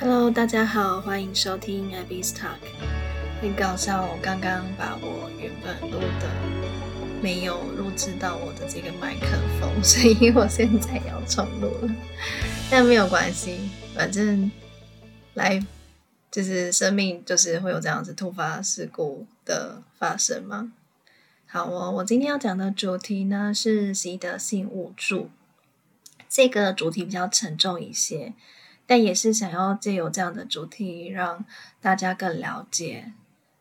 [0.00, 2.56] Hello，大家好，欢迎收听 Abby's Talk。
[3.42, 6.26] 很搞笑，我刚刚把我原本录的
[7.22, 9.26] 没有录制到我的这个麦克
[9.60, 11.94] 风，所以我现在要重录了。
[12.70, 14.50] 但没有关系，反正
[15.34, 15.62] 来
[16.30, 20.72] 就是生命就是会有这样子突发事故的发生嘛。
[21.46, 25.28] 好哦，我今天要讲的主题呢是习得性无助。
[26.26, 28.32] 这个主题比较沉重一些，
[28.90, 31.44] 但也是想要借由这样的主题，让
[31.80, 33.12] 大家更了解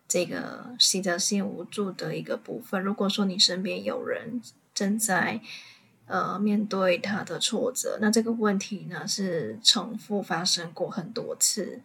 [0.08, 2.82] 这个习得性无助的一个部分。
[2.82, 4.42] 如果说你身边有人
[4.74, 5.40] 正在
[6.08, 11.80] 呃面对他的挫折，那这个问题呢是重复发生过很多次，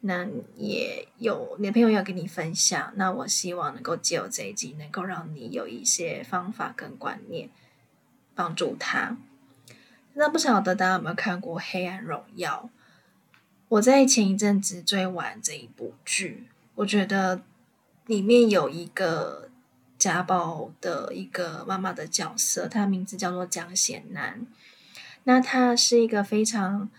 [0.00, 0.26] 那
[0.56, 7.50] 也有你的朋友要跟你分享，那我希望能够借由这一集，能够让你有一些方法跟观念
[8.34, 9.16] 帮助他。
[10.14, 12.68] 那不晓得大家有没有看过《黑暗荣耀》？
[13.70, 17.40] 我在前一阵子追完这一部剧，我觉得
[18.06, 19.48] 里面有一个
[19.96, 24.44] 家暴的一个妈妈的角色，她的名字叫做姜贤南。
[25.22, 26.90] 那她是一个非常，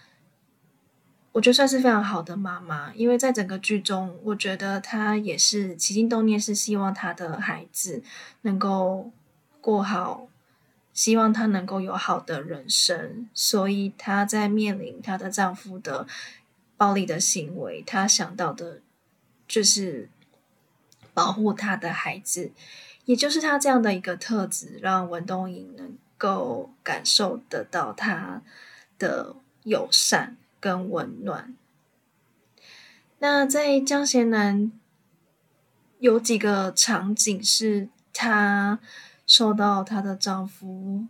[1.34, 8.02] 我觉得算是非常好的妈妈，因为在整个剧中，我觉得她也是起心动念是希望她的孩子
[8.44, 9.12] 能够
[9.60, 10.30] 过好。
[10.94, 16.06] 希望她能够有好的人生，所以她在面临她的丈夫的
[16.82, 18.82] 暴力的行为，她想到的
[19.48, 20.10] 就是
[21.14, 22.52] 保护她的孩子，
[23.06, 28.42] 也就是她这样的一个特质，让文东莹能够感受得到她
[28.98, 31.56] 的友善跟温暖。
[33.20, 34.72] 那在江贤南
[36.00, 38.80] 有几个场景是她。
[39.28, 41.06] 受到她的丈夫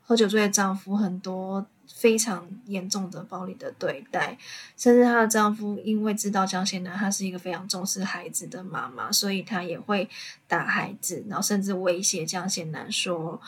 [0.00, 4.36] 喝酒醉的丈夫很多非常严重的暴力的对待，
[4.76, 10.08] 甚至她的丈夫因为知道江贤南她是一个非常重视孩子的妈妈，所以她也会
[10.46, 13.40] 打孩子，然后甚至威胁江贤南说：“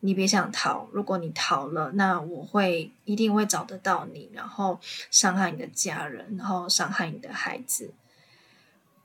[0.00, 4.80] 你别想逃，如果你逃了，那我会一定会找得到你，然后
[5.10, 7.92] 伤害你的家人，然后伤害你的孩子。”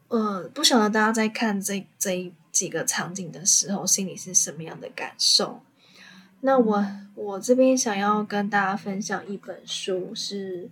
[0.09, 2.33] 呃，不晓得大家在看这这一。
[2.49, 5.61] 几个场景的时候，心里是什么样的感受？
[6.41, 10.69] 那我我这边想要跟大家分享一本书，是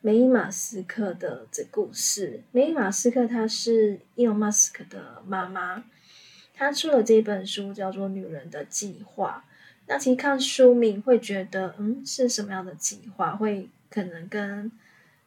[0.00, 2.42] 梅伊马斯克的这故事。
[2.50, 5.84] 梅伊马斯克她是伊隆马斯克的妈妈，
[6.54, 9.44] 她出了这本书叫做《女人的计划》。
[9.86, 13.36] 那其实看书名会觉得，嗯，是什么样的计划？
[13.36, 14.72] 会可能跟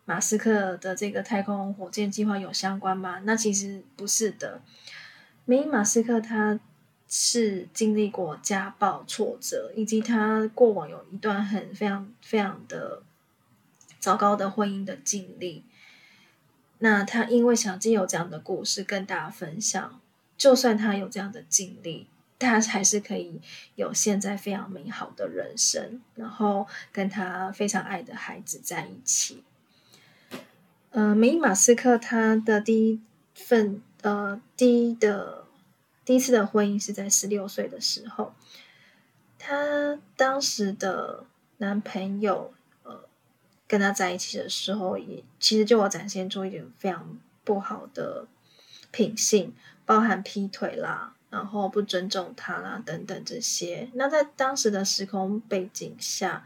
[0.06, 3.20] 马斯克的这个太空火箭计划有相关吗？
[3.24, 4.62] 那其实不是的。
[5.46, 6.60] 梅伊马斯克他
[7.18, 13.04] 是经历过家暴挫折，以及他过往有一段很非常非常的
[14.00, 15.64] 糟糕的婚姻的经历。
[16.80, 20.02] 那他因为想借由这样的故事跟大家分享，
[20.38, 23.40] 就算他有这样的经历，他还是可以
[23.76, 29.42] 有现在非常美好的人生，然后跟他非常爱的孩子在一起。
[30.92, 33.00] 呃，梅马斯克他的第一
[33.34, 33.82] 份。
[34.02, 35.45] 呃，第一的
[36.06, 38.34] 第一次的婚姻是在十六岁的时候，
[39.40, 41.26] 她当时的
[41.58, 43.04] 男朋友呃
[43.68, 48.28] 跟她在一起的时候，也其实就我展现出一点非常不好的
[48.92, 53.90] 品性，包含劈腿啦，然后不尊重她啦等等这些。
[53.96, 56.46] 那在当时的时空背景下，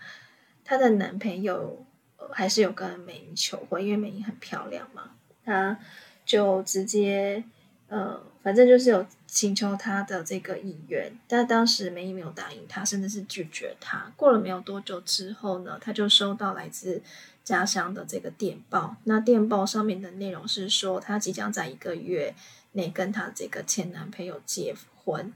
[0.63, 1.85] 她的男朋友，
[2.17, 5.11] 呃，还是有跟美英求婚，因为美英很漂亮嘛，
[5.43, 5.77] 她。
[6.25, 7.43] 就直接，
[7.89, 14.11] 呃，反正就是有请求他的这个意愿，但当时梅姨没有答应他，甚至是拒绝他。
[14.15, 17.01] 过了没有多久之后呢，他就收到来自
[17.43, 18.95] 家乡的这个电报。
[19.03, 22.33] 那电报上面的内容是说，他即将在一个月
[22.73, 25.33] 内跟他这个前男朋友结婚，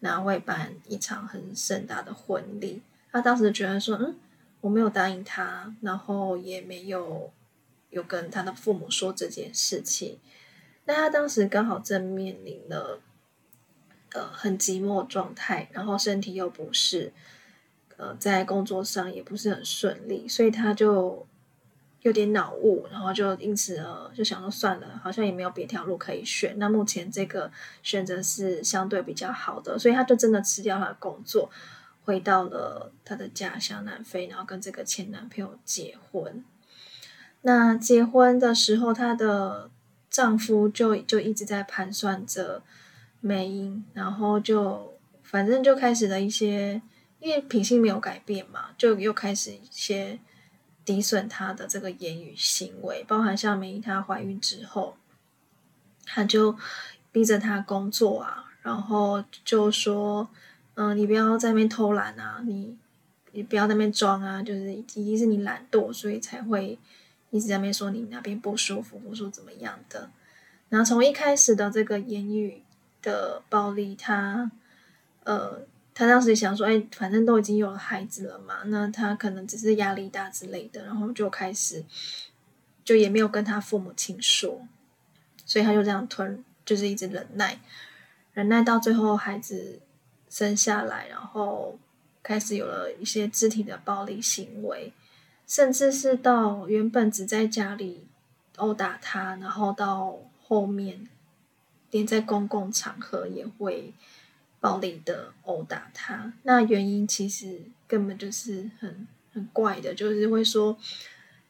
[0.00, 2.82] 那会办一场很盛大的婚礼。
[3.10, 4.14] 他当时觉得说，嗯，
[4.60, 7.32] 我没有答应他，然后也没有。
[7.90, 10.18] 有跟他的父母说这件事情，
[10.86, 13.00] 那他当时刚好正面临了
[14.12, 17.12] 呃很寂寞状态，然后身体又不是，
[17.96, 21.26] 呃在工作上也不是很顺利，所以他就
[22.02, 27.50] 有点脑雾，然后就因此呃就想说算了，好像也没有别条路可以选，那目前这个
[27.82, 31.50] 选择是相对比较好的，所以他就真的辞掉他的工作，
[32.04, 36.44] 回到了他的家乡南非，然后跟这个前男朋友结婚。
[37.46, 39.70] 那结婚的时候，她的
[40.14, 42.62] 丈夫就就一直在盘算着
[43.20, 44.94] 梅英，然后就
[45.24, 46.80] 反正就开始了一些，
[47.18, 50.20] 因为品性没有改变嘛，就又开始一些
[50.84, 54.96] 抵损她的这个言语行为，包含像美英她怀孕之后，
[56.06, 56.56] 他就
[57.10, 60.28] 逼着她工作啊，然后就说
[60.76, 62.76] ：“嗯、你不要在那边偷懒啊，你
[63.32, 66.78] 你不要在那边装啊，就是一定是你懒惰，所以才会
[67.36, 70.08] 一直在那边说你那边不舒服，或说怎么样的。”
[70.70, 72.62] 然后从一开始的这个言语
[73.02, 74.50] 的暴力，他
[75.24, 75.60] 呃，
[75.92, 81.84] 他当时想说：“哎，反正都已经有了孩子了嘛，那他可能只是压力大之类的。”然后就开始
[82.84, 84.66] 就也没有跟他父母亲说。
[85.46, 87.60] 所以他就这样吞，就是一直忍耐，
[88.32, 89.78] 忍耐到最后孩子
[90.30, 91.78] 生下来，然后
[92.22, 94.92] 开始有了一些肢体的暴力行为，
[95.46, 98.06] 甚至是到原本只在家里
[98.56, 101.08] 殴打他，然后到后面
[101.90, 103.92] 连在公共场合也会
[104.60, 106.32] 暴力的殴打他。
[106.42, 110.76] 那原因其实根本就是很很怪的，就是会说。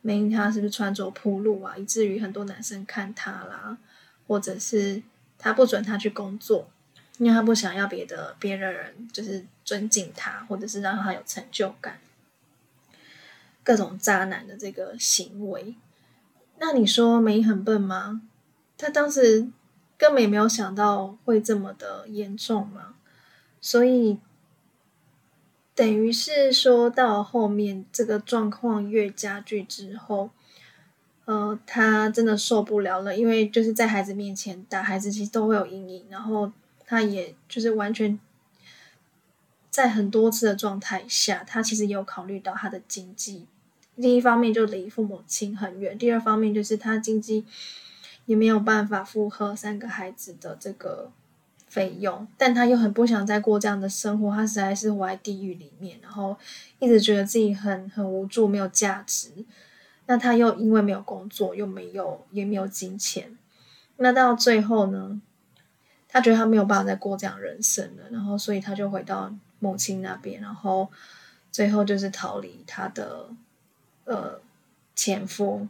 [0.07, 1.75] 美英她是不是穿着铺路啊？
[1.79, 3.79] 以至于很多男生看他啦，
[4.27, 5.03] 或者是
[5.39, 6.69] 他不准他去工作，
[7.17, 11.99] 因为他不想要别的别的人就是尊敬他，或者是让他有成就感。
[13.65, 15.75] 各种渣男的这个行为，
[16.61, 18.23] 那你说美英很笨吗？
[18.79, 19.49] 他当时
[19.99, 22.95] 根本也没有想到会这么的严重嘛，
[23.61, 24.21] 所以。
[25.77, 30.31] 等于是说到后面这个状况越加剧之后，
[31.25, 36.07] 呃，他真的受不了了，因为就是在孩子面前打孩子，其实都会有阴影。
[36.09, 36.53] 然后
[36.87, 38.21] 他也就是完全
[39.69, 43.49] 在很多次的状态下，他其实也有考虑到他的经济。
[44.01, 47.45] 第一方面就离父母亲很远，第二方面就是他经济
[48.27, 51.11] 也没有办法负荷三个孩子的这个。
[51.67, 56.37] 费用，但他又很不想再过这样的生活，他实在是活在地狱里面，然后
[56.79, 59.33] 一直觉得自己很很无助，没有价值。
[60.07, 63.37] 那他又因为没有工作，又没有也没有金钱，
[63.97, 65.21] 那到最后呢，
[66.07, 70.89] 他觉得他没有办法再过这样人生了，然后所以他就回到母亲那边，然后
[71.51, 73.29] 最后就是逃离他的
[74.05, 74.41] 呃
[74.95, 75.67] 前夫。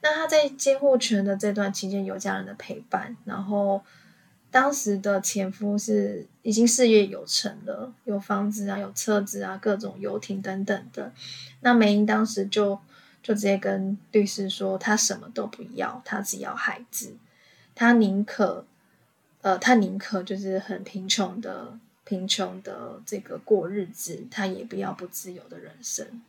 [0.00, 3.82] 那他在监护权的这段期间有家人的陪伴，然后。
[4.48, 11.12] 当时的前夫是已经事业有成了，有房子啊，有车子啊，各种游艇等等的。
[11.60, 12.78] 那梅英当时就
[13.22, 17.16] 就直接跟律师说，她什么都不要，她只要孩子，
[17.74, 18.64] 她宁可，
[19.42, 26.22] 呃，她宁可就是很贫穷的贫穷的这个过日子，她也不要不自由的人生。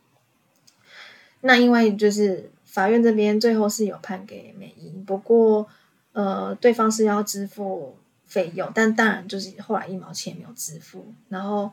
[1.41, 5.67] 那因为就是法院这边最后是有判给美英，不过
[6.13, 7.97] 呃，对方是要支付。
[8.29, 11.71] 费用，但当然就是后来一毛钱没有支付，然后，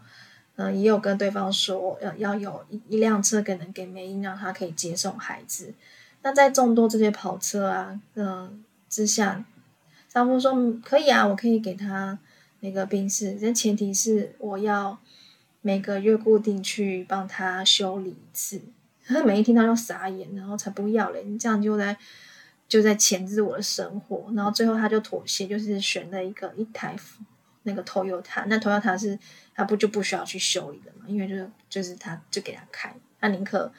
[0.54, 5.74] 嗯、呃，也有跟对方说要要有一一辆车可能给美英，让他可以接送孩子。
[6.22, 9.44] 那在众多这些跑车啊，嗯、之下，
[10.08, 12.16] 丈夫说可以啊，我可以给他
[12.60, 14.96] 那个宾士，但前提是我要
[15.60, 18.60] 每个月固定去帮他修理一次。
[19.06, 21.96] 他每一听到就傻眼，然后才不要嘞，你这样就在。
[22.66, 26.96] 就在钳制我的生活，然后最后他就妥协，就是选了一个一台
[27.64, 29.16] 那个 Toyota，那 Toyota 是
[29.54, 31.04] 他不就不需要去修理的嘛？
[31.06, 33.70] 因为就是就是他就给他开，他宁可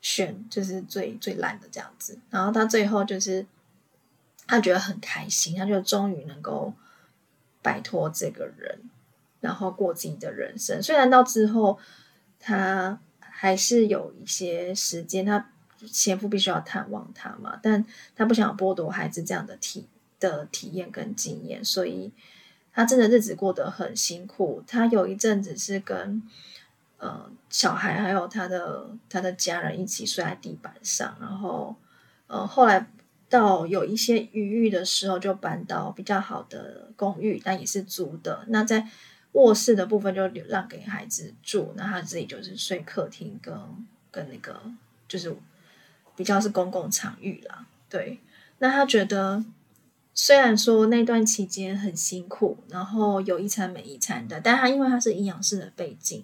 [0.00, 2.16] 选就是最最烂的这样子。
[2.30, 3.44] 然后他最后就是
[4.46, 6.72] 他觉得很开心，他就终于能够
[7.62, 8.78] 摆脱这个人，
[9.40, 10.80] 然后过自己的人生。
[10.80, 11.76] 虽然到之后
[12.38, 12.98] 他
[13.40, 15.50] 还是有一些时间他。
[15.90, 17.82] 前夫必须要探望他嘛，但
[18.14, 19.86] 他不想剥夺孩子这样的体
[20.18, 22.12] 的体验跟经验，所以
[22.70, 24.62] 他真的日子过得很辛苦。
[24.66, 26.22] 他有一阵子是跟
[26.98, 31.74] 呃小孩还有他的他的家人一起睡在地板上，然后
[32.26, 32.86] 呃后来
[33.30, 38.44] 到有一些余裕的时候，就搬到比较好的公寓，但也是租的。
[38.48, 38.86] 那在
[39.32, 43.54] 卧室的部分就让给孩子住，那他自己就是睡客厅跟
[44.10, 44.60] 跟那个
[45.06, 45.36] 就是。
[46.16, 48.20] 比较是公共场域啦，对。
[48.58, 49.42] 那他觉得，
[50.12, 56.22] 虽然说那段期间很辛苦，然后有一餐没一餐的，但他因为他是营养师的背景，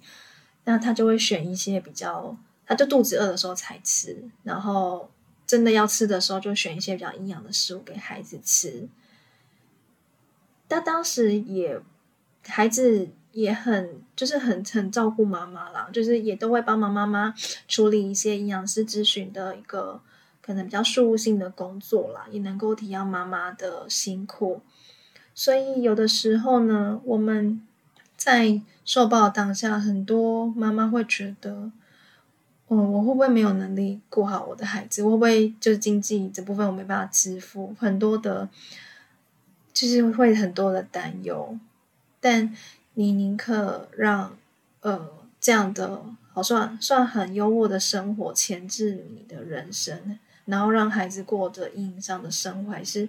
[0.65, 2.37] 那他就会选一些比较，
[2.67, 5.11] 他就肚子饿的时候才吃，然后
[5.47, 8.87] 真的要吃的时候就选一些比较营养的食物给孩子吃。
[10.69, 11.81] 但当时也
[12.47, 13.09] 孩子。
[13.33, 17.35] 也很就是很很照顾妈妈啦，就是也都会帮忙妈妈
[17.69, 20.01] 处理一些营养师咨询的一个
[20.41, 24.63] 可能比较事务性的工作啦，也能够体谅妈妈的辛苦。
[25.35, 27.61] 所以有的时候呢，我们
[28.17, 31.71] 在受暴当下，很多妈妈会觉得，
[32.69, 35.05] 嗯，我会不会没有能力顾好我的孩子？
[35.05, 37.77] 会不会就是经济这部分我没办法支付？
[37.79, 38.49] 很多的，
[39.75, 41.59] 就是会很多的担忧。
[42.27, 42.53] 但
[42.95, 44.37] 你宁可让
[44.81, 45.09] 呃
[45.41, 46.03] 这样的
[46.33, 53.09] 好算算很优渥的生活牵制你的人生，然后让孩子过着阴影上的生活，还是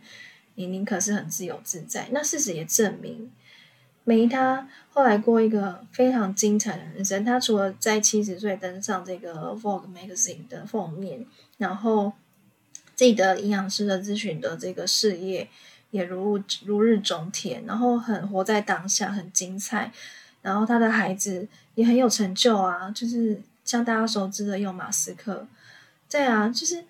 [0.54, 2.10] 你宁可是很自由自在？
[2.12, 3.32] 那事实也证明。
[4.04, 7.26] 梅他后来过一个非常精彩的人生。
[7.26, 11.26] 他除了在七十岁登上这个 Vogue Magazine 的封面，
[11.58, 12.14] 然后
[12.94, 15.50] 自己的营养师的咨询的这个事业
[15.92, 19.92] 也如如日中天，然后很活在当下，很精彩。
[20.42, 25.48] 然后他的孩子也很有成就啊，就是像大家熟知的，用马斯克。
[26.10, 26.86] 对啊，就是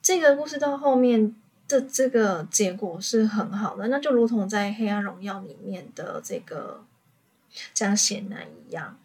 [0.00, 1.34] 这个故事到后面。
[1.68, 6.84] 这这个结果是很好的，那就如同在《黑暗荣耀》里面的这个
[7.72, 8.98] 江贤南一样，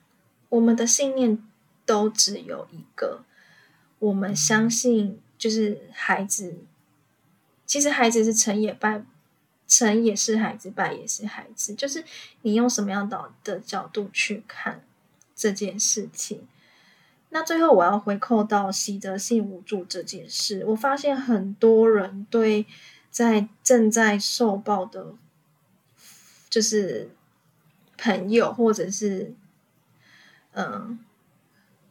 [0.49, 1.41] 我们的信念
[1.85, 3.21] 都只有一个，
[3.99, 6.57] 我们相信就是孩子，
[7.65, 9.01] 其实孩子是成也败，
[9.67, 12.03] 成也是孩子，败也是孩子，就是
[12.41, 14.83] 你用什么样的的角度去看
[15.35, 16.47] 这件事情。
[17.29, 22.65] 那最后我要回扣到习得性无助这件事，我发现很多人对
[23.11, 25.13] 在正在受暴的，
[26.49, 27.09] 就是
[27.97, 29.33] 朋友或者是
[30.53, 30.97] 嗯，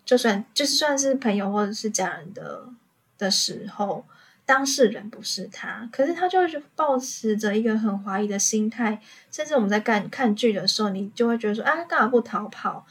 [0.07, 2.71] 就算就是算是朋友或者是家人的
[3.19, 4.07] 的时候，
[4.47, 12.87] 当事人不是他，可是他就是抱持着一个很怀疑的心态，甚至我们在看看剧的时候，你就会觉得说啊，干嘛不逃跑？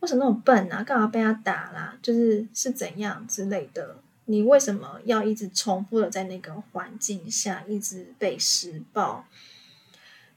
[0.00, 0.82] 为什么那么笨啊？
[0.84, 1.96] 干嘛被他打啦？
[2.02, 3.96] 就是是怎样之类的？
[4.26, 9.24] 你为什么要一直重复的在那个环境下一直被施暴？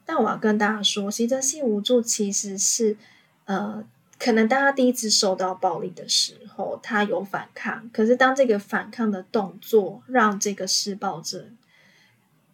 [0.06, 2.98] 但我要跟大家说，习得性无助其实是
[3.46, 3.84] 呃，
[4.24, 11.48] 可能当他第一次受到暴力的时候，他有反抗，可是当这个反抗的动作让这个施暴者。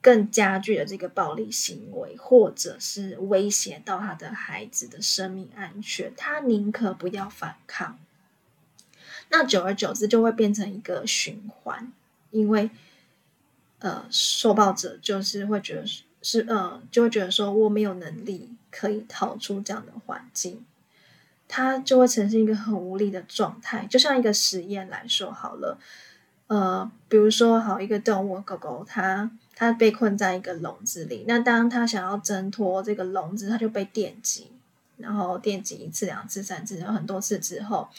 [0.01, 7.99] 更加剧了这个暴力行为，或者是威胁到他的孩子的生命安全，他宁可不要反抗。
[9.27, 11.91] 那久而久之就会变成一个循环，
[12.31, 12.69] 因为
[13.79, 15.85] 呃，受暴者就是会觉得
[16.21, 20.63] 是呃，就会觉得说我没有能力可以逃出这样的环境，
[21.49, 23.85] 他就会呈现一个很无力的状态。
[23.89, 25.77] 就像一个实验来说好了，
[26.47, 29.29] 呃，比如说好一个动物狗狗，它。
[29.55, 34.47] 它被困在一个笼子里，那当他想要挣脱这个笼子，他就被电击，
[34.95, 37.89] 然后电击一次、两次、三次，然后很多次之后，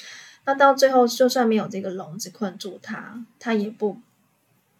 [0.47, 3.99] 那到最后，就算没有这个笼子困住他，他也不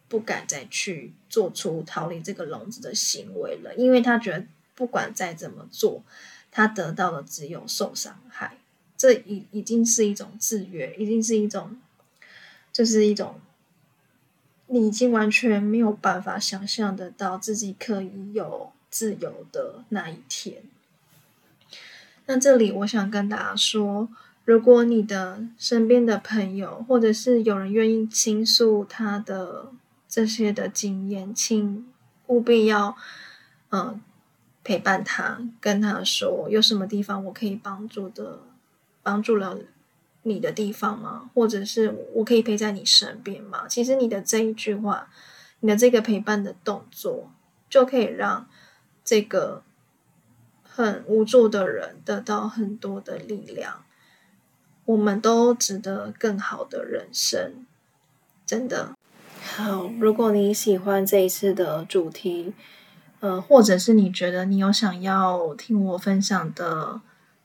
[0.07, 6.01] 不敢再去做出逃离这个笼子的行为了，因为他觉得不管再怎么做，
[6.49, 8.57] 他得到的只有受伤害。
[9.01, 11.81] 这已已经是一种制约，已经是一种，
[12.71, 13.41] 就是一种。
[14.67, 20.61] 你已经完全没有办法想象得到自己可以有自由的那一天。
[22.27, 24.07] 那这里我想跟大家说，
[24.45, 29.71] 如果你的身边的朋友，或者是有人愿意倾诉他的
[30.07, 31.91] 这些的经验，请
[32.27, 32.95] 务必要
[33.71, 33.99] 嗯
[34.63, 38.39] 陪伴他，跟他说有什么地方我可以帮助的，
[39.03, 39.57] 帮助了。
[40.23, 41.31] 你的地方吗？
[41.33, 43.67] 或者是我可以陪在你身边吗？
[43.67, 45.09] 其实你的这一句话，
[45.61, 47.31] 你的这个陪伴的动作，
[47.67, 48.47] 就可以让
[49.03, 49.63] 这个
[50.61, 53.83] 很无助的人得到很多的力量。
[54.85, 57.65] 我们都值得更好的人生，
[58.45, 58.91] 真的。
[59.41, 62.53] 好，如果你喜欢这一次的主题，
[63.21, 67.01] 呃，或者是你觉得你有想要听我分享的。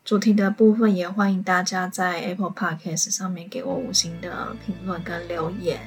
[0.07, 5.81] 主题的部分也欢迎大家在 Apple Podcast 上面给我五星的评论跟留言，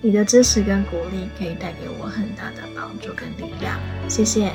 [0.00, 3.76] 你的支持跟鼓励可以带给我很大的帮助跟力量，
[4.08, 4.52] 谢谢。